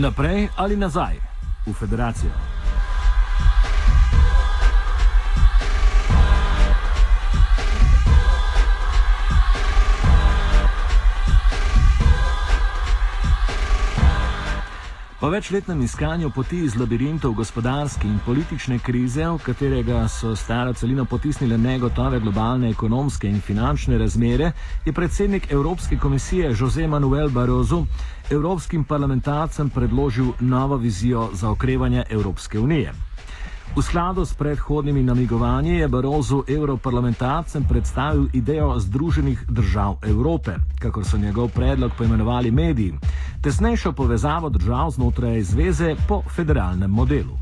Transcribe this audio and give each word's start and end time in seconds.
Naprej 0.00 0.48
ali 0.56 0.76
nazaj 0.76 1.20
v 1.66 1.72
federacijo. 1.76 2.49
Po 15.20 15.28
večletnem 15.28 15.82
iskanju 15.82 16.30
poti 16.30 16.58
iz 16.64 16.76
labirintov 16.76 17.32
gospodarske 17.32 18.08
in 18.08 18.18
politične 18.26 18.78
krize, 18.78 19.26
v 19.28 19.38
katerega 19.44 20.06
so 20.08 20.30
staro 20.36 20.72
celino 20.72 21.04
potisnile 21.04 21.58
negotove 21.58 22.20
globalne 22.20 22.70
ekonomske 22.70 23.28
in 23.28 23.40
finančne 23.40 23.98
razmere, 23.98 24.52
je 24.86 24.92
predsednik 24.92 25.50
Evropske 25.52 25.98
komisije 25.98 26.54
Jose 26.60 26.86
Manuel 26.88 27.28
Barroso 27.28 27.82
evropskim 28.30 28.84
parlamentarcem 28.84 29.70
predložil 29.70 30.32
novo 30.40 30.76
vizijo 30.76 31.28
za 31.34 31.50
okrevanje 31.50 32.04
Evropske 32.10 32.58
unije. 32.58 32.92
V 33.76 33.82
skladu 33.82 34.24
s 34.24 34.34
predhodnimi 34.34 35.02
namigovanji 35.02 35.76
je 35.78 35.88
Barozu 35.88 36.42
europarlamentarcem 36.48 37.64
predstavil 37.64 38.26
idejo 38.32 38.78
Združenih 38.78 39.44
držav 39.48 39.96
Evrope, 40.02 40.50
kako 40.78 41.04
so 41.04 41.18
njegov 41.18 41.48
predlog 41.48 41.92
poimenovali 41.98 42.50
mediji, 42.50 42.94
tesnejšo 43.42 43.92
povezavo 43.92 44.48
držav 44.48 44.90
znotraj 44.90 45.42
zveze 45.42 45.94
po 46.08 46.22
federalnem 46.36 46.90
modelu. 46.90 47.40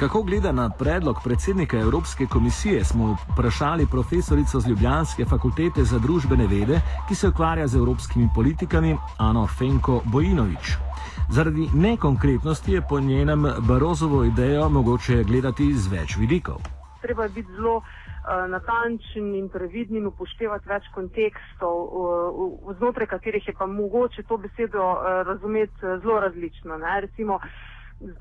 Kako 0.00 0.22
gleda 0.22 0.52
na 0.52 0.70
predlog 0.70 1.16
predsednika 1.24 1.78
Evropske 1.78 2.26
komisije, 2.26 2.84
smo 2.84 3.16
vprašali 3.32 3.86
profesorico 3.86 4.60
z 4.60 4.68
Ljubljanske 4.68 5.24
fakultete 5.24 5.84
za 5.84 5.98
družbene 5.98 6.46
vede, 6.46 6.80
ki 7.08 7.14
se 7.14 7.28
ukvarja 7.28 7.66
z 7.66 7.76
evropskimi 7.76 8.28
politikami, 8.34 8.96
Ano 9.18 9.46
Fenko 9.46 10.00
Bojinovič. 10.04 10.72
Zaradi 11.30 11.68
nekonkretnosti 11.74 12.72
je 12.72 12.82
po 12.88 13.00
njenem 13.00 13.46
Barozovo 13.58 14.24
idejo 14.24 14.68
mogoče 14.68 15.24
gledati 15.24 15.74
z 15.74 15.88
več 15.88 16.16
vidikov. 16.16 16.79
Treba 17.00 17.22
je 17.22 17.28
biti 17.30 17.52
zelo 17.52 17.76
uh, 17.76 17.84
natančen 18.48 19.34
in 19.34 19.48
previden 19.48 19.96
in 19.96 20.06
upoštevati 20.06 20.68
več 20.68 20.88
kontekstov, 20.94 21.76
uh, 21.80 22.76
znotraj 22.76 23.06
katerih 23.08 23.48
je 23.48 23.54
pa 23.54 23.66
mogoče 23.66 24.22
to 24.22 24.36
besedo 24.38 24.86
uh, 24.92 25.02
razumeti 25.26 25.72
zelo 26.02 26.20
različno. 26.20 26.78
Ne? 26.78 27.00
Recimo, 27.00 27.40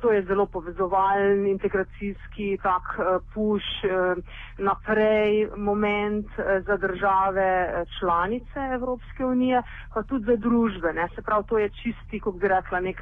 To 0.02 0.12
je 0.12 0.24
zelo 0.24 0.46
povezovalen, 0.46 1.48
integracijski 1.48 2.58
tak 2.60 3.00
uh, 3.00 3.06
push 3.34 3.64
uh, 3.82 4.20
naprej 4.60 5.48
moment 5.58 6.28
uh, 6.28 6.46
za 6.60 6.78
države 6.78 7.48
članice 8.00 8.60
Evropske 8.74 9.26
unije, 9.26 9.62
pa 9.94 10.04
tudi 10.04 10.26
za 10.26 10.36
družbe. 10.36 10.94
Ne? 10.94 11.08
Se 11.16 11.22
pravi, 11.22 11.44
to 11.48 11.58
je 11.58 11.70
čisti, 11.72 12.20
kot 12.20 12.36
bi 12.36 12.48
rekla, 12.48 12.80
nek 12.80 13.00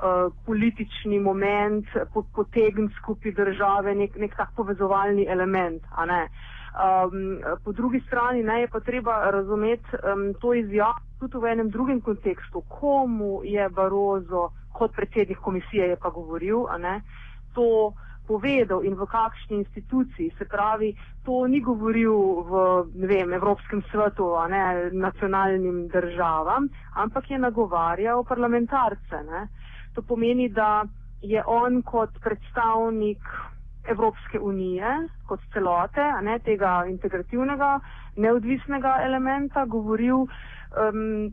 uh, 0.00 0.32
politični 0.46 1.18
moment, 1.18 1.84
po, 2.14 2.24
potegn 2.34 2.88
skupaj 2.98 3.32
države, 3.32 3.94
nek, 3.94 4.16
nek 4.16 4.36
tak 4.36 4.52
povezovalni 4.56 5.26
element. 5.28 5.82
Um, 6.00 7.20
po 7.64 7.72
drugi 7.72 8.00
strani 8.06 8.42
ne, 8.42 8.60
je 8.60 8.68
pa 8.68 8.80
treba 8.80 9.30
razumeti 9.30 9.84
um, 10.04 10.34
to 10.40 10.54
izjavo 10.54 10.98
tudi 11.20 11.36
v 11.36 11.50
enem 11.52 11.68
drugem 11.70 12.00
kontekstu, 12.00 12.62
komu 12.70 13.40
je 13.44 13.68
Barozo 13.68 14.48
kot 14.72 14.92
predsednik 14.96 15.38
komisije 15.38 15.88
je 15.88 15.96
pa 15.96 16.08
govoril, 16.10 16.64
ne, 16.78 17.00
to 17.54 17.92
povedal 18.26 18.84
in 18.86 18.94
v 18.94 19.06
kakšni 19.06 19.56
instituciji. 19.58 20.30
Se 20.38 20.44
pravi, 20.46 20.92
to 21.26 21.46
ni 21.46 21.60
govoril 21.60 22.14
v 22.46 22.52
vem, 23.10 23.32
Evropskem 23.32 23.82
svetu, 23.90 24.24
ne, 24.48 24.62
nacionalnim 24.94 25.88
državam, 25.88 26.68
ampak 26.94 27.30
je 27.30 27.38
nagovarjal 27.38 28.24
parlamentarce. 28.24 29.20
Ne. 29.26 29.42
To 29.94 30.02
pomeni, 30.04 30.48
da 30.50 30.84
je 31.22 31.42
on 31.46 31.82
kot 31.82 32.10
predstavnik 32.20 33.18
Evropske 33.84 34.38
unije, 34.40 34.86
kot 35.26 35.40
celote, 35.52 36.04
ne, 36.22 36.38
tega 36.40 36.84
integrativnega, 36.86 37.80
neodvisnega 38.16 38.96
elementa, 39.02 39.64
govoril 39.66 40.16
um, 40.16 40.28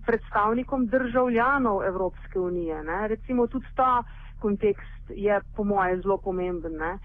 predstavnikom 0.01 0.87
državljanov 0.87 1.83
Evropske 1.83 2.39
unije. 2.41 2.83
Ne. 2.83 3.07
Recimo 3.07 3.47
tudi 3.47 3.65
ta 3.75 4.03
kontekst 4.39 4.87
je 5.09 5.39
po 5.55 5.63
moje 5.63 5.97
zelo 5.97 6.17
pomemben. 6.19 6.75
Um, 6.75 6.97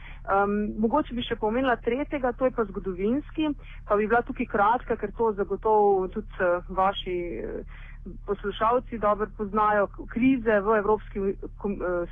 mogoče 0.78 1.14
bi 1.14 1.22
še 1.22 1.36
pomenila 1.36 1.76
tretjega, 1.78 2.32
to 2.32 2.44
je 2.44 2.50
pa 2.52 2.64
zgodovinski, 2.64 3.48
pa 3.88 3.96
bi 3.96 4.06
bila 4.06 4.22
tukaj 4.22 4.46
kratka, 4.46 4.96
ker 4.96 5.12
to 5.12 5.32
zagotovo 5.34 6.08
tudi 6.08 6.28
uh, 6.40 6.60
vaši 6.70 7.16
uh, 7.40 7.80
poslušalci 8.26 8.98
dobro 8.98 9.26
poznajo. 9.36 9.86
Krize 10.08 10.60
v 10.60 10.76
Evropski 10.76 11.20
uh, 11.20 11.30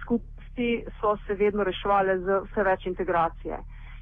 skupnosti 0.02 0.68
so 1.00 1.16
se 1.16 1.34
vedno 1.34 1.64
reševale 1.64 2.18
z 2.18 2.40
vse 2.44 2.62
več 2.62 2.86
integracije. 2.86 3.58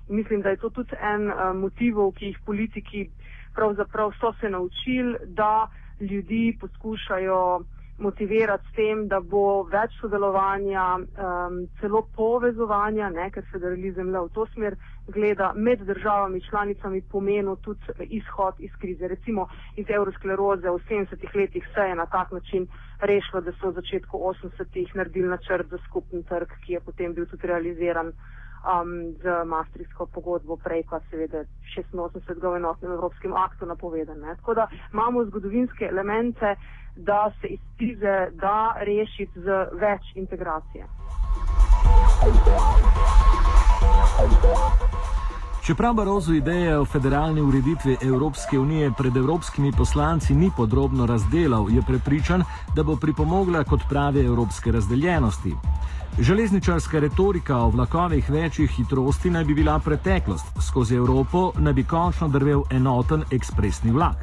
In 0.08 0.16
mislim, 0.16 0.42
da 0.42 0.50
je 0.50 0.56
to 0.56 0.70
tudi 0.70 0.96
en 1.02 1.28
uh, 1.28 1.34
motivov, 1.54 2.12
ki 2.12 2.26
jih 2.26 2.38
politiki 2.42 3.08
pravzaprav 3.54 4.12
so 4.14 4.32
se 4.32 4.48
naučili, 4.48 5.16
da 5.28 5.68
ljudi 6.02 6.56
poskušajo 6.60 7.40
motivirati 7.98 8.64
s 8.70 8.74
tem, 8.76 9.06
da 9.08 9.20
bo 9.20 9.64
več 9.72 9.94
sodelovanja, 10.00 10.84
um, 10.98 11.58
celo 11.80 12.04
povezovanja, 12.16 13.10
ne, 13.10 13.26
ker 13.34 13.46
federalizem 13.52 14.12
le 14.14 14.22
v 14.26 14.32
to 14.36 14.46
smer 14.54 14.76
gleda 15.08 15.52
med 15.56 15.82
državami 15.88 16.40
članicami 16.48 17.02
pomenu 17.10 17.56
tudi 17.56 18.08
izhod 18.20 18.54
iz 18.58 18.70
krize. 18.78 19.08
Recimo 19.08 19.48
iz 19.76 19.90
euroskleroze 19.90 20.70
v 20.70 20.82
70-ih 20.88 21.34
letih 21.34 21.68
se 21.74 21.88
je 21.90 21.94
na 21.94 22.06
tak 22.06 22.32
način 22.32 22.68
rešilo, 23.00 23.40
da 23.40 23.52
so 23.52 23.70
v 23.70 23.80
začetku 23.80 24.18
80-ih 24.32 24.94
naredili 24.94 25.28
načrt 25.28 25.66
za 25.70 25.78
skupni 25.88 26.22
trg, 26.22 26.54
ki 26.66 26.72
je 26.72 26.80
potem 26.80 27.14
bil 27.14 27.26
tudi 27.26 27.46
realiziran 27.46 28.12
um, 28.64 29.14
z 29.22 29.44
Maastrichtsko 29.46 30.06
pogodbo, 30.06 30.56
prej 30.56 30.84
pa 30.90 31.00
seveda 31.10 31.44
86. 31.76 32.42
v 32.42 32.56
enotnem 32.56 32.92
evropskem 32.92 33.32
aktu 33.32 33.66
napovedan. 33.66 34.20
Ne. 34.20 34.36
Tako 34.36 34.54
da 34.54 34.68
imamo 34.92 35.24
zgodovinske 35.24 35.84
elemente, 35.84 36.56
da 36.96 37.32
se 37.40 37.46
iz 37.46 37.60
krize 37.76 38.30
da 38.32 38.74
rešiti 38.80 39.40
z 39.40 39.66
več 39.72 40.02
integracije. 40.14 40.86
Čeprav 45.68 45.94
Barozu 45.94 46.34
ideje 46.34 46.78
o 46.78 46.84
federalni 46.84 47.40
ureditvi 47.40 47.96
Evropske 48.02 48.58
unije 48.58 48.92
pred 48.98 49.16
evropskimi 49.16 49.72
poslanci 49.72 50.34
ni 50.34 50.50
podrobno 50.56 51.06
razdelal, 51.06 51.70
je 51.70 51.82
prepričan, 51.86 52.44
da 52.76 52.82
bo 52.82 52.96
pripomogla 52.96 53.64
k 53.64 53.72
odpravi 53.72 54.26
evropske 54.26 54.72
razdeljenosti. 54.72 55.52
Železničarska 56.20 56.98
retorika 56.98 57.56
o 57.56 57.70
vlakovih 57.70 58.30
večjih 58.30 58.70
hitrosti 58.70 59.30
naj 59.30 59.44
bi 59.44 59.54
bila 59.54 59.78
preteklost, 59.78 60.46
skozi 60.68 60.96
Evropo 60.96 61.52
naj 61.58 61.72
bi 61.72 61.84
končno 61.84 62.28
drvel 62.28 62.62
enoten 62.70 63.22
ekspresni 63.32 63.92
vlak. 63.92 64.16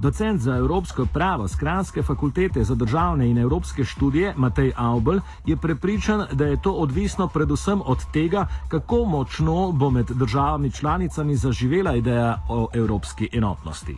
Docent 0.00 0.40
za 0.40 0.56
evropsko 0.56 1.06
pravo 1.14 1.48
z 1.48 1.56
Kranske 1.56 2.02
fakultete 2.02 2.64
za 2.64 2.74
državne 2.74 3.30
in 3.30 3.38
evropske 3.38 3.84
študije 3.84 4.34
Matej 4.36 4.72
Aubel 4.76 5.20
je 5.46 5.56
prepričan, 5.56 6.26
da 6.32 6.44
je 6.44 6.62
to 6.62 6.72
odvisno 6.72 7.28
predvsem 7.28 7.80
od 7.86 7.98
tega, 8.12 8.46
kako 8.68 9.04
močno 9.04 9.72
bo 9.72 9.90
med 9.90 10.06
državami 10.06 10.70
članicami 10.70 11.36
zaživela 11.36 11.94
ideja 11.94 12.38
o 12.48 12.68
evropski 12.74 13.28
enotnosti. 13.32 13.96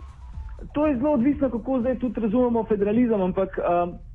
To 0.73 0.87
je 0.87 0.97
zelo 0.97 1.13
odvisno, 1.13 1.51
kako 1.51 1.81
zdaj 1.81 1.99
tudi 1.99 2.21
razumemo 2.21 2.65
federalizem, 2.65 3.21
ampak 3.21 3.49
uh, 3.59 4.14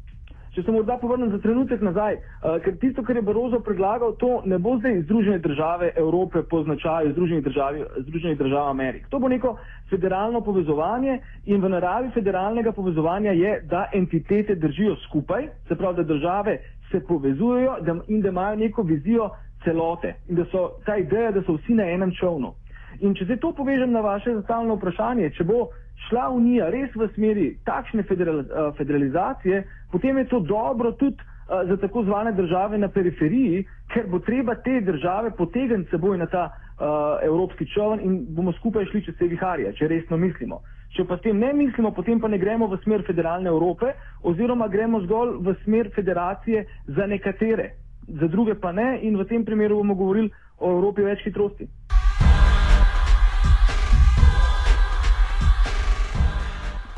Če 0.56 0.64
se 0.64 0.72
morda 0.72 0.98
povrnem 0.98 1.30
za 1.30 1.38
trenutek 1.44 1.82
nazaj, 1.86 2.16
uh, 2.18 2.56
ker 2.64 2.78
tisto, 2.82 3.04
kar 3.06 3.16
je 3.16 3.22
Barozo 3.22 3.60
predlagal, 3.66 4.16
to 4.18 4.42
ne 4.46 4.58
bo 4.58 4.78
zdaj 4.80 5.02
Združene 5.04 5.40
države 5.40 5.92
Evrope 5.96 6.42
po 6.50 6.64
značaju 6.64 7.12
Združenih 7.14 7.44
držav, 7.44 7.78
Združenih 8.08 8.38
držav 8.38 8.70
Amerik. 8.70 9.06
To 9.10 9.20
bo 9.20 9.30
neko 9.30 9.56
federalno 9.90 10.42
povezovanje 10.42 11.20
in 11.46 11.62
v 11.62 11.70
naravi 11.70 12.10
federalnega 12.16 12.72
povezovanja 12.72 13.32
je, 13.32 13.60
da 13.70 13.86
entitete 13.94 14.56
držijo 14.56 14.96
skupaj, 15.08 15.48
se 15.68 15.76
pravi, 15.76 15.96
da 15.96 16.04
države 16.04 16.58
se 16.92 17.04
povezujejo 17.08 17.78
in 18.08 18.22
da 18.22 18.30
imajo 18.30 18.56
neko 18.56 18.82
vizijo 18.84 19.30
celote 19.64 20.16
in 20.30 20.36
da 20.36 20.46
so 20.46 20.70
ta 20.86 20.98
ideja, 20.98 21.32
da 21.32 21.42
so 21.44 21.54
vsi 21.54 21.74
na 21.74 21.84
enem 21.84 22.12
čovnu. 22.20 22.54
In 23.00 23.14
če 23.16 23.26
se 23.26 23.38
to 23.38 23.54
povežem 23.54 23.92
na 23.92 24.02
vaše 24.02 24.34
zastavljeno 24.36 24.76
vprašanje, 24.76 25.30
če 25.38 25.44
bo 25.44 25.68
šla 26.08 26.30
Unija 26.30 26.70
res 26.70 26.96
v 26.96 27.08
smeri 27.16 27.58
takšne 27.66 28.04
federal, 28.04 28.40
uh, 28.40 28.70
federalizacije, 28.78 29.64
potem 29.92 30.18
je 30.18 30.26
to 30.26 30.40
dobro 30.40 30.92
tudi 30.92 31.18
uh, 31.18 31.68
za 31.68 31.78
tako 31.78 32.04
zvane 32.04 32.32
države 32.32 32.78
na 32.78 32.88
periferiji, 32.88 33.66
ker 33.94 34.08
bo 34.08 34.20
treba 34.20 34.56
te 34.56 34.82
države 34.82 35.32
potegniti 35.32 35.90
seboj 35.90 36.18
na 36.18 36.26
ta 36.26 36.46
uh, 36.48 36.86
evropski 37.24 37.66
čovn 37.66 38.00
in 38.00 38.20
bomo 38.30 38.52
skupaj 38.54 38.86
šli 38.86 39.04
čez 39.06 39.16
te 39.20 39.28
viharje, 39.28 39.74
če 39.74 39.88
resno 39.88 40.18
mislimo. 40.18 40.62
Če 40.96 41.06
pa 41.06 41.18
s 41.18 41.22
tem 41.22 41.38
ne 41.38 41.52
mislimo, 41.54 41.92
potem 41.94 42.20
pa 42.20 42.28
ne 42.28 42.40
gremo 42.42 42.68
v 42.68 42.80
smer 42.84 43.04
federalne 43.06 43.50
Evrope 43.52 43.92
oziroma 44.26 44.68
gremo 44.68 45.04
zgolj 45.04 45.36
v 45.46 45.54
smer 45.64 45.92
federacije 45.96 46.64
za 46.88 47.06
nekatere, 47.06 47.72
za 48.08 48.28
druge 48.28 48.56
pa 48.56 48.72
ne 48.72 48.98
in 49.06 49.18
v 49.18 49.28
tem 49.30 49.46
primeru 49.46 49.78
bomo 49.84 49.96
govorili 49.96 50.32
o 50.58 50.72
Evropi 50.72 51.06
več 51.06 51.22
hitrosti. 51.28 51.68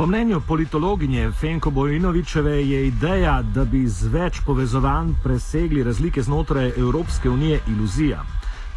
Po 0.01 0.07
mnenju 0.07 0.41
politologinje 0.47 1.31
Fenko 1.31 1.69
Bojinovičeve 1.69 2.51
je 2.51 2.87
ideja, 2.87 3.41
da 3.55 3.65
bi 3.65 3.85
z 3.87 4.07
več 4.09 4.39
povezovanj 4.45 5.11
presegli 5.23 5.83
razlike 5.83 6.21
znotraj 6.25 6.71
Evropske 6.77 7.29
unije, 7.29 7.59
iluzija. 7.69 8.23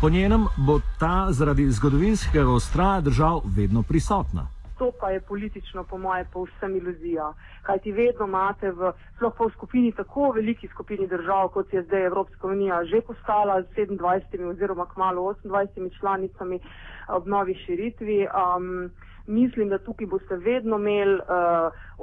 Po 0.01 0.11
njenem 0.11 0.45
bo 0.67 0.75
ta 1.01 1.33
zaradi 1.33 1.65
zgodovinskega 1.71 2.51
ostraja 2.51 3.01
držav 3.01 3.41
vedno 3.57 3.83
prisotna. 3.83 4.45
To 4.79 4.91
pa 5.01 5.11
je 5.11 5.21
politično, 5.21 5.85
po 5.85 5.99
moje, 5.99 6.27
povsem 6.33 6.77
iluzija. 6.77 7.33
Kaj 7.63 7.79
ti 7.79 7.93
vedno 7.93 8.29
imate, 8.29 8.71
v, 8.71 8.93
sploh 9.17 9.33
pa 9.39 9.49
v 9.49 9.55
skupini, 9.57 9.95
tako 9.97 10.29
veliki 10.37 10.69
skupini 10.69 11.09
držav, 11.09 11.49
kot 11.57 11.73
je 11.73 11.83
zdaj 11.89 12.05
Evropska 12.11 12.53
unija, 12.53 12.85
že 12.85 13.01
postala 13.01 13.63
z 13.63 13.89
27 13.89 14.45
oziroma 14.51 14.87
kmalo 14.93 15.33
28 15.45 15.89
članicami 16.01 16.61
ob 17.09 17.27
novi 17.27 17.57
širitvi. 17.65 18.27
Um, 18.29 18.91
mislim, 19.27 19.69
da 19.69 19.79
tukaj 19.79 20.07
boste 20.07 20.37
vedno 20.37 20.77
imeli 20.77 21.15
uh, 21.15 21.23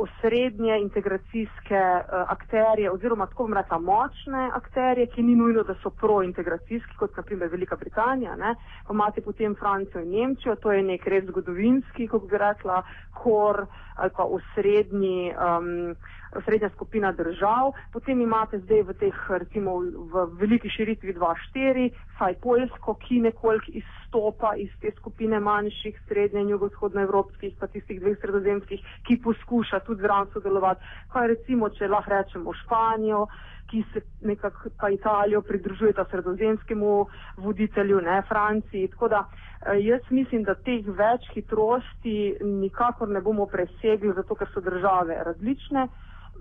osrednje 0.04 0.80
integracijske 0.82 1.82
uh, 1.82 2.04
akterje 2.36 2.92
oziroma 2.92 3.28
tako 3.28 3.48
bom 3.48 3.54
rekla 3.58 3.80
močne 3.80 4.50
akterje, 4.54 5.08
ki 5.14 5.24
ni 5.24 5.36
nujno, 5.36 5.64
da 5.64 5.76
so 5.84 5.90
prointegracijski, 5.90 6.98
kot 7.00 7.18
naprimer 7.18 7.50
Velika 7.52 7.76
Britanija, 7.76 8.36
ne? 8.36 8.56
pa 8.88 8.94
imate 8.94 9.22
potem 9.22 9.56
Francijo 9.56 10.02
in 10.02 10.12
Nemčijo, 10.12 10.56
to 10.56 10.72
je 10.72 10.84
nek 10.84 11.08
res 11.08 11.26
zgodovinski, 11.30 12.08
kot 12.08 12.30
bi 12.30 12.38
rekla, 12.38 12.84
kor 13.24 13.66
ali 13.96 14.12
pa 14.18 14.24
osrednji. 14.24 15.34
Um, 15.36 15.96
srednja 16.46 16.70
skupina 16.70 17.12
držav, 17.12 17.74
potem 17.94 18.22
imate 18.22 18.60
zdaj 18.60 18.84
v 18.88 18.94
teh, 19.00 19.18
recimo 19.30 19.80
v 19.84 20.26
veliki 20.40 20.70
širitvi 20.70 21.14
2-4, 21.14 21.90
saj 22.18 22.36
Poljsko, 22.42 22.96
ki 23.04 23.20
nekoliko 23.28 23.72
izstopa 23.82 24.56
iz 24.56 24.72
te 24.82 24.92
skupine 24.96 25.40
manjših, 25.40 26.00
srednje 26.08 26.42
in 26.42 26.54
jugovzhodnoevropskih, 26.56 27.56
pa 27.60 27.68
tistih 27.68 28.00
dveh 28.00 28.18
sredozemskih, 28.22 28.80
ki 29.08 29.20
poskuša 29.24 29.80
tudi 29.80 29.91
zraven 29.96 30.28
sodelovati. 30.34 30.82
Kaj 31.14 31.28
recimo, 31.28 31.70
če 31.70 31.88
lahko 31.88 32.12
rečemo 32.12 32.54
Španijo, 32.54 33.26
ki 33.72 33.84
se 33.94 34.02
nekako 34.22 34.70
pa 34.78 34.90
Italijo 34.90 35.42
pridružuje 35.42 35.94
ta 35.94 36.06
sredozemskemu 36.06 37.06
voditelju, 37.38 38.02
ne 38.02 38.22
Franciji. 38.28 38.88
Tako 38.88 39.08
da 39.08 39.24
eh, 39.26 39.80
jaz 39.80 40.02
mislim, 40.10 40.44
da 40.44 40.56
teh 40.56 40.86
več 40.88 41.30
hitrosti 41.34 42.18
nikakor 42.44 43.10
ne 43.10 43.22
bomo 43.22 43.46
presegli, 43.48 44.14
zato 44.14 44.36
ker 44.36 44.52
so 44.54 44.62
države 44.62 45.24
različne. 45.24 45.88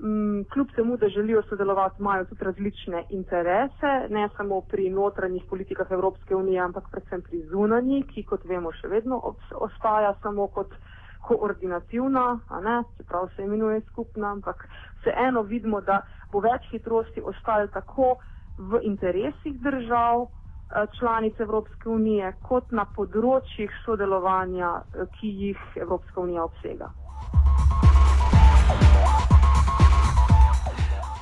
Mm, 0.02 0.44
kljub 0.52 0.68
temu, 0.76 0.96
da 0.96 1.08
želijo 1.08 1.42
sodelovati, 1.42 1.96
imajo 1.98 2.24
tudi 2.24 2.44
različne 2.44 3.04
interese, 3.10 3.90
ne 4.08 4.28
samo 4.36 4.60
pri 4.60 4.90
notranjih 4.90 5.42
politikah 5.50 5.90
Evropske 5.90 6.34
unije, 6.36 6.60
ampak 6.60 6.84
predvsem 6.90 7.22
pri 7.22 7.42
zunanjih, 7.50 8.06
ki 8.06 8.22
kot 8.22 8.44
vemo 8.44 8.72
še 8.72 8.88
vedno 8.88 9.18
ostaja 9.60 10.14
samo 10.22 10.46
kot 10.48 10.72
koordinativna, 11.20 12.38
čeprav 12.96 13.28
se 13.36 13.42
imenuje 13.42 13.80
skupna, 13.80 14.32
ampak 14.32 14.68
vseeno 15.00 15.42
vidimo, 15.42 15.80
da 15.80 16.02
bo 16.32 16.40
več 16.40 16.68
hitrosti 16.70 17.20
ostalo 17.20 17.66
tako 17.66 18.16
v 18.58 18.80
interesih 18.82 19.60
držav 19.60 20.26
eh, 20.26 20.86
članic 20.98 21.40
Evropske 21.40 21.88
unije, 21.88 22.32
kot 22.48 22.72
na 22.72 22.84
področjih 22.96 23.70
sodelovanja, 23.84 24.72
eh, 24.94 25.06
ki 25.18 25.34
jih 25.44 25.62
Evropska 25.76 26.20
unija 26.20 26.44
obsega. 26.44 26.90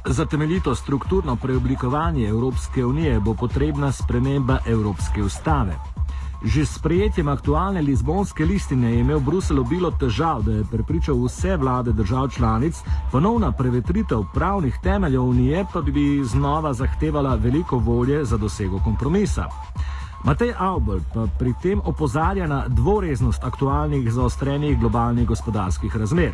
Za 0.08 0.24
temeljito 0.24 0.74
strukturno 0.74 1.36
preoblikovanje 1.36 2.28
Evropske 2.28 2.84
unije 2.84 3.20
bo 3.20 3.34
potrebna 3.34 3.92
sprememba 3.92 4.58
Evropske 4.66 5.22
ustave. 5.22 5.76
Že 6.38 6.66
s 6.66 6.78
sprejetjem 6.78 7.28
aktualne 7.28 7.82
Lizbonske 7.82 8.44
listine 8.46 8.92
je 8.92 9.00
imel 9.00 9.18
Bruselj 9.20 9.58
obilo 9.58 9.90
težav, 9.90 10.42
da 10.46 10.52
je 10.52 10.64
prepričal 10.70 11.18
vse 11.24 11.56
vlade 11.56 11.92
držav 11.92 12.28
članic, 12.30 12.78
ponovna 13.12 13.50
prevetritev 13.52 14.22
pravnih 14.34 14.78
temeljev 14.82 15.22
unije 15.22 15.64
pa 15.72 15.80
bi 15.80 16.22
znova 16.24 16.72
zahtevala 16.72 17.34
veliko 17.34 17.78
volje 17.78 18.24
za 18.24 18.36
dosego 18.36 18.78
kompromisa. 18.84 19.48
Matej 20.24 20.54
Albert 20.58 21.04
pa 21.14 21.26
pri 21.38 21.54
tem 21.62 21.80
opozarja 21.84 22.46
na 22.46 22.64
dvoreznost 22.68 23.44
aktualnih 23.44 24.12
zaostrenih 24.12 24.78
globalnih 24.78 25.26
gospodarskih 25.26 25.96
razmer. 25.96 26.32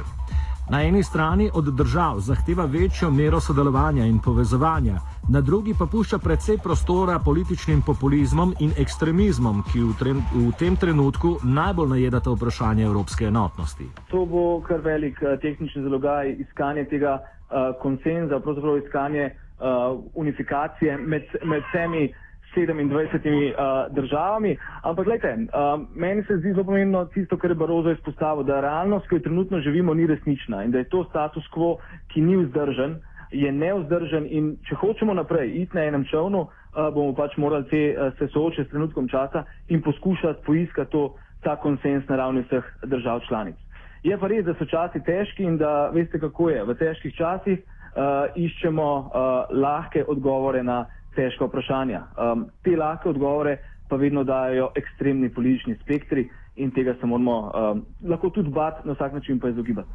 Na 0.71 0.83
eni 0.83 1.03
strani 1.03 1.51
od 1.55 1.65
držav 1.65 2.19
zahteva 2.19 2.65
večjo 2.65 3.11
mero 3.11 3.41
sodelovanja 3.41 4.05
in 4.05 4.19
povezovanja, 4.25 4.95
na 5.33 5.41
drugi 5.41 5.75
pa 5.79 5.87
pušča 5.87 6.19
precej 6.19 6.59
prostora 6.59 7.19
političnim 7.25 7.83
populizmom 7.87 8.55
in 8.61 8.73
ekstremizmom, 8.79 9.63
ki 9.73 9.81
v, 9.81 9.93
tren, 9.99 10.23
v 10.35 10.53
tem 10.59 10.77
trenutku 10.77 11.37
najbolj 11.45 11.89
najedata 11.89 12.31
vprašanje 12.31 12.85
evropske 12.85 13.25
enotnosti. 13.25 13.85
To 14.11 14.25
bo 14.27 14.61
kar 14.69 14.81
velik 14.81 15.21
uh, 15.23 15.37
tehnični 15.41 15.83
zalogaj 15.83 16.33
iskanje 16.33 16.85
tega 16.85 17.19
uh, 17.21 17.77
konsenza, 17.83 18.41
pravzaprav 18.41 18.79
iskanje 18.79 19.31
uh, 19.31 20.01
unifikacije 20.15 20.97
med, 20.97 21.23
med 21.45 21.63
vsemi. 21.69 22.09
27 22.57 23.53
uh, 23.53 23.95
državami. 23.95 24.57
Ampak, 24.83 25.05
gledajte, 25.05 25.35
uh, 25.35 25.81
meni 25.95 26.25
se 26.25 26.37
zdi 26.37 26.53
zelo 26.53 26.65
pomembno 26.65 27.05
tisto, 27.05 27.37
kar 27.37 27.51
je 27.51 27.55
Barozo 27.55 27.91
izpostavil, 27.91 28.45
da 28.45 28.61
realnost, 28.61 29.09
ki 29.09 29.15
jo 29.15 29.21
trenutno 29.21 29.61
živimo, 29.61 29.95
ni 29.95 30.07
resnična 30.07 30.65
in 30.65 30.71
da 30.71 30.79
je 30.79 30.89
to 30.89 31.05
status 31.05 31.45
quo, 31.55 31.77
ki 32.09 32.21
ni 32.21 32.37
vzdržen, 32.37 32.97
je 33.31 33.53
neuzdržen 33.53 34.27
in 34.31 34.57
če 34.69 34.75
hočemo 34.75 35.15
naprej 35.15 35.51
iti 35.63 35.77
na 35.77 35.85
enem 35.85 36.05
čovnu, 36.11 36.41
uh, 36.41 36.89
bomo 36.95 37.15
pač 37.15 37.37
morali 37.37 37.69
te, 37.71 37.83
uh, 37.99 38.13
se 38.19 38.29
soočiti 38.29 38.69
s 38.69 38.71
trenutkom 38.71 39.09
časa 39.09 39.45
in 39.69 39.83
poskušati 39.83 40.45
poiskati 40.47 40.91
to, 40.91 41.15
ta 41.43 41.57
konsens 41.57 42.09
na 42.09 42.17
ravni 42.17 42.43
vseh 42.49 42.65
držav 42.83 43.21
članic. 43.29 43.57
Je 44.05 44.17
pa 44.19 44.29
res, 44.29 44.45
da 44.45 44.53
so 44.55 44.67
časi 44.69 45.01
težki 45.05 45.45
in 45.45 45.57
da 45.57 45.89
veste, 45.93 46.21
kako 46.21 46.51
je. 46.51 46.65
V 46.65 46.75
težkih 46.77 47.15
časih 47.17 47.59
uh, 47.61 48.29
iščemo 48.37 48.89
uh, 49.01 49.09
lahke 49.51 50.05
odgovore 50.09 50.63
na 50.63 50.85
težka 51.17 51.45
vprašanja. 51.45 52.03
Um, 52.17 52.47
te 52.63 52.77
lahke 52.77 53.09
odgovore 53.09 53.59
pa 53.89 53.97
vedno 53.97 54.25
dajo 54.25 54.71
ekstremni 54.75 55.29
politični 55.35 55.77
spektri 55.83 56.29
in 56.57 56.71
tega 56.71 56.95
se 57.01 57.07
moramo 57.07 57.39
um, 57.41 57.85
lahko 58.09 58.31
tudi 58.31 58.51
bati, 58.51 58.89
na 58.89 58.93
vsak 58.95 59.13
način 59.13 59.41
pa 59.41 59.49
izogibati. 59.49 59.89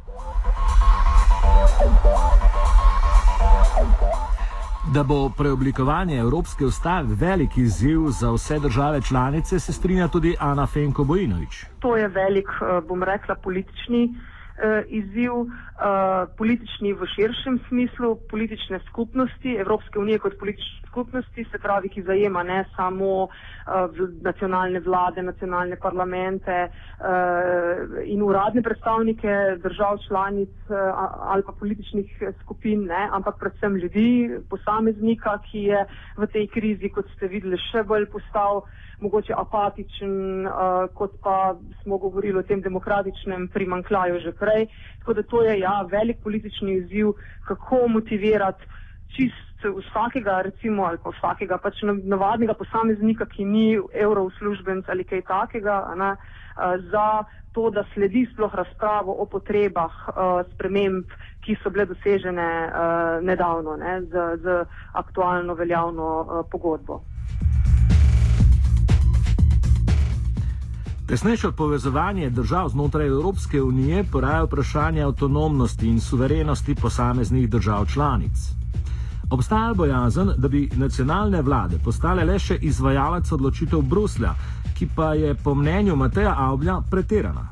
Da 4.94 5.02
bo 5.04 5.30
preoblikovanje 5.38 6.18
Evropske 6.18 6.64
ustave 6.64 7.14
velik 7.14 7.56
izziv 7.56 7.98
za 8.08 8.30
vse 8.32 8.58
države 8.58 9.00
članice, 9.02 9.58
se 9.58 9.72
strinja 9.72 10.08
tudi 10.08 10.36
Ana 10.40 10.66
Fenko 10.66 11.04
Bojinovič. 11.04 11.64
To 11.78 11.96
je 11.96 12.08
velik, 12.08 12.48
eh, 12.48 12.80
bom 12.88 13.02
rekla, 13.02 13.34
politični 13.34 14.14
uh, 14.60 14.84
izziv 14.88 15.32
uh, 15.32 15.48
politični 16.36 16.92
v 16.92 17.06
širšem 17.16 17.60
smislu, 17.68 18.16
politične 18.30 18.80
skupnosti, 18.88 19.56
Evropske 19.56 19.98
unije 19.98 20.18
kot 20.18 20.38
politične 20.38 20.80
skupnosti, 20.90 21.44
se 21.50 21.58
pravi, 21.58 21.88
ki 21.88 22.02
zajema 22.02 22.42
ne 22.42 22.64
samo 22.76 23.10
uh, 23.22 23.30
nacionalne 24.22 24.80
vlade, 24.80 25.22
nacionalne 25.22 25.76
parlamente 25.76 26.56
uh, 26.66 27.06
in 28.04 28.22
uradne 28.22 28.62
predstavnike 28.62 29.36
držav 29.62 29.98
članic 30.08 30.50
uh, 30.68 30.76
ali 31.30 31.42
pa 31.46 31.52
političnih 31.52 32.10
skupin, 32.42 32.84
ne, 32.84 33.08
ampak 33.12 33.38
predvsem 33.38 33.76
ljudi, 33.76 34.08
posameznika, 34.50 35.38
ki 35.50 35.64
je 35.70 35.84
v 36.16 36.26
tej 36.26 36.46
krizi, 36.48 36.90
kot 36.90 37.06
ste 37.16 37.28
videli, 37.28 37.58
še 37.70 37.82
bolj 37.86 38.10
postal 38.12 38.64
mogoče 39.00 39.32
apatičen, 39.36 40.12
uh, 40.46 40.52
kot 40.94 41.14
pa 41.22 41.54
smo 41.82 41.98
govorili 41.98 42.38
o 42.38 42.42
tem 42.42 42.60
demokratičnem 42.60 43.48
primankljaju 43.48 44.20
že 44.20 44.32
prej. 44.32 44.49
Tako 45.00 45.14
da 45.18 45.22
to 45.22 45.42
je 45.42 45.58
ja, 45.58 45.82
velik 45.90 46.22
politični 46.22 46.76
izziv, 46.82 47.12
kako 47.48 47.88
motivirati 47.88 48.66
čist 49.16 49.64
vsakega, 49.64 50.40
recimo, 50.42 50.84
ali 50.84 50.98
pa 51.02 51.10
vsakega 51.10 51.58
pač 51.58 51.82
navadnega 51.84 52.54
posameznika, 52.54 53.26
ki 53.26 53.44
ni 53.44 53.66
evrouslužbenc 53.92 54.88
ali 54.88 55.04
kaj 55.04 55.22
takega, 55.28 55.82
ne, 55.96 56.14
za 56.92 57.24
to, 57.52 57.70
da 57.70 57.84
sledi 57.94 58.26
sploh 58.32 58.54
razpravo 58.54 59.12
o 59.12 59.26
potrebah 59.26 59.92
uh, 60.08 60.14
sprememb, 60.54 61.10
ki 61.44 61.56
so 61.62 61.70
bile 61.70 61.86
dosežene 61.90 62.48
uh, 62.66 63.24
nedavno 63.26 63.76
ne, 63.80 64.00
z, 64.06 64.26
z 64.42 64.60
aktualno 64.92 65.54
veljavno 65.58 66.10
uh, 66.20 66.44
pogodbo. 66.50 67.00
Tesnejše 71.10 71.48
povezovanje 71.58 72.30
držav 72.30 72.68
znotraj 72.68 73.06
Evropske 73.06 73.62
unije 73.62 74.04
poraja 74.12 74.44
vprašanje 74.44 75.02
avtonomnosti 75.02 75.88
in 75.88 76.00
suverenosti 76.00 76.74
posameznih 76.82 77.50
držav 77.50 77.86
članic. 77.94 78.38
Obstaja 79.30 79.74
bojazen, 79.74 80.30
da 80.36 80.48
bi 80.48 80.68
nacionalne 80.76 81.42
vlade 81.42 81.76
postale 81.84 82.24
le 82.24 82.38
še 82.38 82.58
izvajalec 82.62 83.32
odločitev 83.32 83.82
Bruslja, 83.82 84.36
ki 84.78 84.88
pa 84.96 85.14
je 85.14 85.34
po 85.44 85.54
mnenju 85.54 85.96
Mateja 85.96 86.34
Avlja 86.38 86.78
pretirana. 86.90 87.48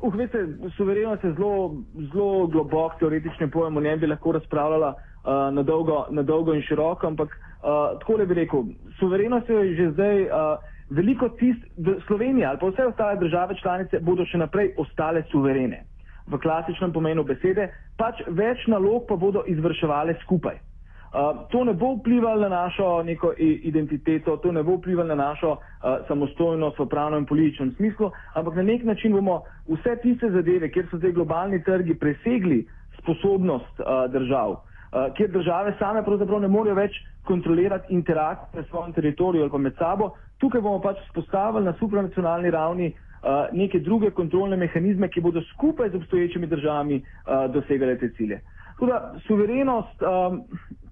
Uh, 0.00 0.14
veste, 0.14 0.46
suverenost 0.76 1.24
je 1.24 1.32
zelo, 1.32 1.74
zelo 2.12 2.46
globok 2.46 3.00
teoretični 3.00 3.50
pojem, 3.50 3.76
o 3.76 3.80
njem 3.80 4.00
bi 4.00 4.06
lahko 4.06 4.32
razpravljala 4.32 4.94
uh, 4.94 5.54
na, 5.54 5.62
dolgo, 5.62 6.06
na 6.10 6.22
dolgo 6.22 6.54
in 6.54 6.62
široko, 6.68 7.06
ampak 7.06 7.28
uh, 7.32 7.96
tako 8.00 8.16
le 8.20 8.26
bi 8.26 8.34
rekel, 8.34 8.74
suverenost 9.00 9.48
je 9.48 9.76
že 9.76 9.92
zdaj. 9.92 10.22
Uh, 10.24 10.76
veliko 10.90 11.28
tist, 11.28 11.64
Slovenija 12.06 12.50
ali 12.50 12.58
pa 12.58 12.66
vse 12.66 12.86
ostale 12.86 13.20
države 13.20 13.54
članice 13.62 14.00
bodo 14.00 14.24
še 14.24 14.38
naprej 14.38 14.74
ostale 14.76 15.22
suverene. 15.30 15.84
v 16.28 16.38
klasičnem 16.38 16.92
pomenu 16.92 17.24
besede, 17.24 17.70
pač 17.96 18.20
več 18.28 18.66
nalog 18.68 19.06
pa 19.08 19.16
bodo 19.16 19.44
izvrševale 19.48 20.18
skupaj. 20.24 20.60
Uh, 21.08 21.48
to 21.48 21.64
ne 21.64 21.72
bo 21.72 21.94
vplivalo 21.96 22.44
na 22.44 22.68
našo 22.68 23.00
neko 23.00 23.32
identiteto, 23.40 24.36
to 24.44 24.52
ne 24.52 24.60
bo 24.60 24.76
vplivalo 24.76 25.08
na 25.08 25.16
našo 25.16 25.56
uh, 25.56 26.04
samostojnost 26.04 26.76
v 26.76 26.84
pravnem 26.84 27.24
in 27.24 27.28
političnem 27.30 27.72
smislu, 27.78 28.10
ampak 28.36 28.60
na 28.60 28.66
nek 28.68 28.84
način 28.84 29.16
bomo 29.16 29.40
vse 29.72 29.96
tiste 30.04 30.28
zadeve, 30.30 30.68
kjer 30.68 30.84
so 30.90 31.00
zdaj 31.00 31.16
globalni 31.16 31.62
trgi 31.64 31.96
presegli 31.96 32.60
sposobnost 33.00 33.80
uh, 33.80 34.04
držav, 34.12 34.60
uh, 34.60 35.08
kjer 35.16 35.32
države 35.32 35.72
same 35.80 36.04
pravzaprav 36.04 36.44
ne 36.44 36.52
morejo 36.52 36.76
več 36.76 37.00
kontrolirati 37.24 37.88
interakcije 37.94 38.60
na 38.60 38.68
svojem 38.68 38.92
teritoriju 38.92 39.48
ali 39.48 39.50
pa 39.50 39.58
med 39.64 39.80
sabo, 39.80 40.12
tukaj 40.38 40.60
bomo 40.60 40.80
pač 40.80 40.96
spostavili 41.10 41.64
na 41.64 41.74
supranacionalni 41.78 42.50
ravni 42.50 42.88
uh, 42.92 43.28
neke 43.52 43.80
druge 43.80 44.10
kontrolne 44.10 44.56
mehanizme, 44.56 45.08
ki 45.08 45.20
bodo 45.20 45.42
skupaj 45.54 45.90
z 45.90 45.94
obstoječimi 45.96 46.46
državami 46.46 47.00
uh, 47.02 47.52
dosegali 47.54 47.98
te 47.98 48.10
cilje. 48.16 48.40
Tako 48.72 48.86
da 48.86 49.14
suverenost. 49.26 50.02
Um, 50.02 50.42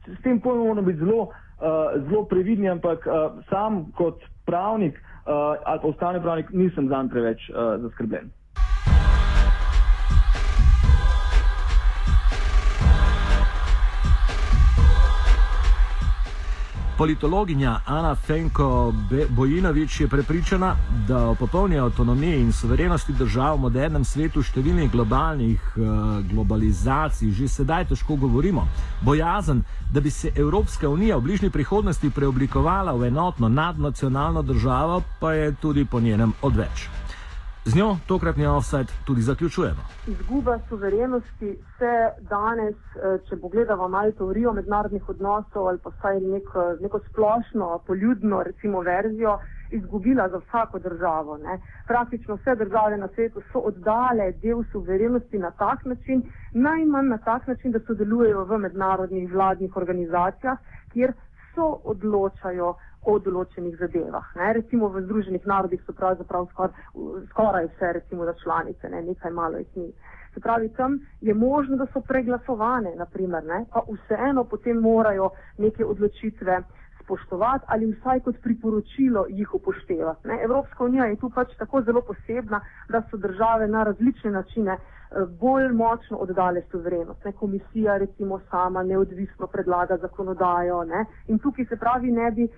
s 0.06 0.22
tem 0.22 0.40
pojmom 0.40 0.66
moramo 0.66 0.86
biti 0.86 0.98
zelo, 0.98 1.22
uh, 1.22 1.30
zelo 2.08 2.24
previdni, 2.24 2.68
ampak 2.70 3.06
uh, 3.06 3.12
sam 3.50 3.92
kot 3.96 4.22
pravnik 4.46 4.94
uh, 4.94 5.32
ali 5.64 5.80
pa 5.82 5.88
ustavni 5.88 6.20
pravnik 6.22 6.50
nisem 6.52 6.88
zanj 6.88 7.08
preveč 7.10 7.50
uh, 7.50 7.56
zaskrbljen. 7.82 8.30
Politologinja 16.98 17.80
Ana 17.84 18.14
Fenko 18.14 18.94
Bojinovič 19.28 20.00
je 20.00 20.08
prepričana, 20.08 20.76
da 21.08 21.28
o 21.28 21.34
popolni 21.34 21.78
avtonomiji 21.78 22.40
in 22.40 22.52
suverenosti 22.52 23.12
držav 23.12 23.56
v 23.56 23.60
modernem 23.60 24.04
svetu 24.04 24.40
številnih 24.42 24.88
globalnih 24.92 25.60
uh, 25.76 25.86
globalizacij 26.30 27.30
že 27.36 27.48
sedaj 27.48 27.84
težko 27.92 28.16
govorimo. 28.16 28.64
Bojazen, 29.04 29.60
da 29.92 30.00
bi 30.00 30.10
se 30.10 30.32
Evropska 30.34 30.88
unija 30.88 31.16
v 31.16 31.28
bližnji 31.28 31.50
prihodnosti 31.50 32.10
preoblikovala 32.10 32.96
v 32.96 33.12
enotno 33.12 33.48
nadnacionalno 33.48 34.42
državo, 34.42 35.02
pa 35.20 35.32
je 35.32 35.52
tudi 35.60 35.84
po 35.84 36.00
njenem 36.00 36.32
odveč. 36.42 36.88
Z 37.66 37.74
njo 37.74 37.96
tokratni 38.06 38.46
offset 38.46 38.92
tudi 39.04 39.20
zaključujemo. 39.20 39.82
Izguba 40.06 40.58
suverenosti 40.68 41.58
se 41.78 41.94
danes, 42.30 42.76
eh, 42.76 43.18
če 43.28 43.36
pogledamo 43.36 43.88
malo 43.88 44.12
teorijo 44.12 44.52
mednarodnih 44.52 45.08
odnosov 45.08 45.66
ali 45.68 45.78
pa 45.84 45.90
vsaj 45.90 46.20
neko, 46.20 46.76
neko 46.80 47.00
splošno, 47.08 47.80
poljudno 47.86 48.42
recimo 48.42 48.80
verzijo, 48.80 49.38
izgubila 49.70 50.28
za 50.28 50.38
vsako 50.38 50.78
državo. 50.78 51.38
Ne. 51.38 51.58
Praktično 51.86 52.34
vse 52.34 52.54
države 52.54 52.96
na 52.96 53.08
svetu 53.14 53.42
so 53.52 53.58
oddale 53.58 54.32
del 54.42 54.62
suverenosti 54.72 55.38
na 55.38 55.50
tak 55.50 55.84
način, 55.84 56.22
najmanj 56.52 57.08
na 57.08 57.18
tak 57.18 57.46
način, 57.46 57.72
da 57.72 57.80
sodelujejo 57.86 58.44
v 58.44 58.58
mednarodnih 58.58 59.32
vladnih 59.32 59.76
organizacijah, 59.76 60.58
kjer 60.92 61.12
so 61.54 61.80
odločajo 61.84 62.74
o 63.06 63.18
določenih 63.22 63.76
zadevah. 63.80 64.28
Ne. 64.36 64.52
Recimo 64.58 64.90
v 64.90 65.04
Združenih 65.06 65.46
narodih 65.46 65.82
so 65.86 65.94
pravzaprav 65.94 66.48
skor, 66.52 66.74
skoraj 67.30 67.70
vse, 67.72 67.92
recimo 68.00 68.26
za 68.26 68.34
članice, 68.42 68.90
ne. 68.90 69.02
nekaj 69.02 69.32
malo 69.32 69.62
jih 69.62 69.76
ni. 69.76 69.90
Se 70.34 70.40
pravi, 70.40 70.68
tam 70.76 70.98
je 71.20 71.34
možno, 71.34 71.78
da 71.80 71.86
so 71.92 72.02
preglasovane, 72.04 72.96
naprimer, 72.98 73.44
ne. 73.44 73.64
pa 73.72 73.84
vseeno 73.88 74.44
potem 74.44 74.82
morajo 74.82 75.30
neke 75.58 75.84
odločitve 75.84 76.60
spoštovati 77.06 77.64
ali 77.68 77.92
vsaj 77.92 78.20
kot 78.20 78.42
priporočilo 78.42 79.24
jih 79.28 79.54
upoštevati. 79.54 80.28
Ne. 80.28 80.42
Evropska 80.44 80.84
unija 80.84 81.04
je 81.06 81.16
tu 81.16 81.30
pač 81.30 81.54
tako 81.58 81.82
zelo 81.82 82.02
posebna, 82.02 82.60
da 82.88 83.02
so 83.10 83.16
države 83.16 83.68
na 83.68 83.84
različne 83.84 84.30
načine 84.30 84.72
eh, 84.72 84.80
bolj 85.40 85.72
močno 85.72 86.16
oddale 86.16 86.62
suverenost. 86.70 87.24
Ne. 87.24 87.32
Komisija 87.32 87.96
recimo 87.96 88.40
sama 88.50 88.82
neodvisno 88.82 89.46
predlaga 89.46 89.96
zakonodajo 89.96 90.84
ne. 90.84 91.04
in 91.26 91.38
tukaj 91.38 91.64
se 91.64 91.76
pravi 91.76 92.10
ne 92.10 92.30
bi 92.30 92.48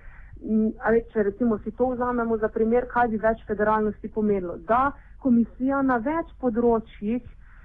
ali 0.80 1.02
če 1.12 1.22
recimo 1.22 1.58
si 1.58 1.70
to 1.70 1.90
vzamemo 1.94 2.36
za 2.38 2.48
primer, 2.48 2.86
kaj 2.88 3.08
bi 3.08 3.18
več 3.22 3.42
federalnosti 3.46 4.08
pomenilo, 4.08 4.56
da 4.68 4.92
komisija 5.22 5.82
na 5.82 5.96
več 5.96 6.30
področjih 6.40 7.22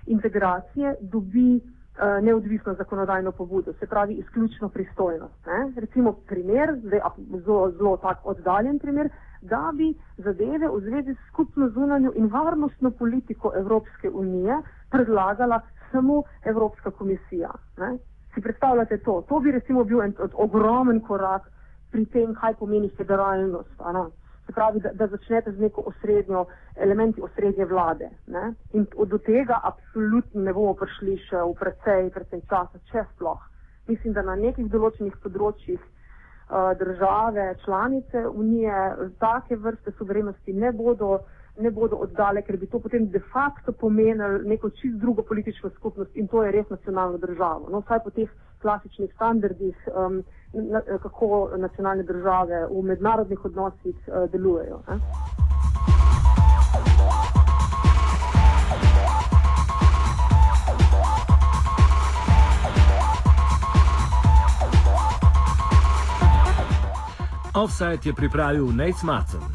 integracije 0.07 0.95
dobi 1.01 1.59
uh, 1.59 2.17
neodvisno 2.25 2.73
zakonodajno 2.73 3.31
pobudo, 3.31 3.73
se 3.79 3.87
pravi 3.87 4.17
izključno 4.23 4.69
pristojnost. 4.69 5.45
Ne? 5.47 5.59
Recimo 5.77 6.15
primer, 6.27 6.75
zdaj 6.83 7.03
zelo, 7.45 7.71
zelo 7.77 7.97
tak 7.97 8.25
oddaljen 8.25 8.79
primer, 8.79 9.09
da 9.41 9.69
bi 9.75 9.93
zadeve 10.17 10.67
v 10.67 10.79
zvezi 10.87 11.13
s 11.13 11.29
skupno 11.29 11.69
zunanjo 11.69 12.13
in 12.15 12.27
varnostno 12.31 12.91
politiko 12.91 13.51
Evropske 13.55 14.09
unije 14.09 14.61
predlagala 14.91 15.61
samo 15.91 16.23
Evropska 16.45 16.91
komisija. 16.91 17.51
Ne? 17.77 17.97
Si 18.33 18.41
predstavljate 18.41 18.97
to? 18.97 19.21
To 19.29 19.39
bi 19.39 19.51
recimo 19.51 19.83
bil 19.83 20.01
en 20.01 20.13
ogromen 20.33 20.99
korak 20.99 21.51
pri 21.93 22.05
tem, 22.09 22.33
kaj 22.33 22.57
pomeni 22.59 22.89
federalnost. 22.97 23.69
Se 24.45 24.51
pravi, 24.51 24.81
da, 24.83 24.91
da 25.00 25.07
začnete 25.07 25.51
z 25.51 25.62
neko 25.63 25.85
osrednjo, 25.88 26.45
elementi 26.75 27.21
osrednje 27.21 27.65
vlade. 27.65 28.09
Ne? 28.27 28.53
In 28.73 28.88
do 29.07 29.17
tega 29.17 29.59
absolutno 29.63 30.41
ne 30.41 30.53
bomo 30.53 30.73
prišli 30.75 31.15
še 31.29 31.45
v 31.47 31.53
precej, 31.59 32.09
precej 32.12 32.41
časa, 32.50 32.81
če 32.91 33.05
sploh. 33.13 33.39
Mislim, 33.88 34.15
da 34.15 34.23
na 34.23 34.35
nekih 34.39 34.67
določenih 34.71 35.15
področjih 35.23 35.79
uh, 35.79 36.73
države, 36.79 37.53
članice 37.63 38.25
Unije, 38.27 38.81
take 39.23 39.55
vrste 39.55 39.95
suverenosti 39.97 40.53
ne 40.53 40.71
bodo, 40.75 41.19
ne 41.59 41.71
bodo 41.71 42.00
oddale, 42.03 42.43
ker 42.43 42.57
bi 42.57 42.67
to 42.67 42.79
potem 42.83 43.07
de 43.12 43.19
facto 43.31 43.71
pomenilo 43.71 44.43
neko 44.50 44.73
čist 44.79 45.00
drugo 45.00 45.23
politično 45.23 45.71
skupnost 45.77 46.15
in 46.15 46.27
to 46.27 46.43
je 46.43 46.51
res 46.51 46.69
nacionalno 46.73 47.19
državo. 47.21 47.69
No, 47.71 47.83
vsaj 47.83 48.03
po 48.03 48.12
teh 48.15 48.31
klasičnih 48.63 49.12
standardih. 49.20 49.75
Um, 49.91 50.24
na, 50.53 50.82
kako 51.01 51.50
nacionalne 51.58 52.03
države 52.03 52.67
v 52.72 52.82
mednarodnih 52.82 53.46
odnosih 53.46 53.96
uh, 54.08 54.32
delujejo. 54.32 54.82
Ne? 54.88 55.00
Offside 67.55 68.00
je 68.05 68.13
pripravil 68.13 68.65
Nate 68.65 68.93
Smartson. 68.93 69.43